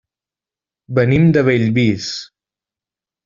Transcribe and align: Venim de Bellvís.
Venim 0.99 1.27
de 1.37 1.43
Bellvís. 1.49 2.09